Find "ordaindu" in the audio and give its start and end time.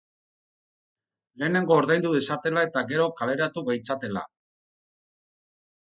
1.83-2.15